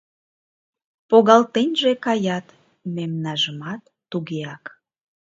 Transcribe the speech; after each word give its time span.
Погалтенже 1.09 1.91
каят 2.05 2.45
мемнажымат 2.95 3.81
тугеак. 4.09 4.63